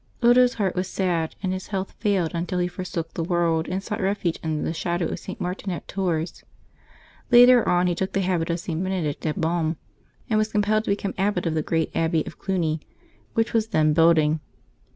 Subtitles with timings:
[0.23, 4.01] Odo's heart was sad and his health failed, until he forsook the world and sought
[4.01, 5.39] refuge under the shadow of St.
[5.39, 6.43] Martin at Tours.
[7.29, 8.81] Later on he took the habit of St.
[8.83, 9.77] Benedict at Baume,
[10.27, 12.79] and was compelled to become abbot of the great abbey of Cluny,
[13.35, 14.39] w^hich was then building.